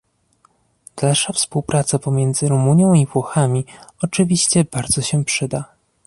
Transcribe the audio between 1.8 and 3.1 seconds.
pomiędzy Rumunią i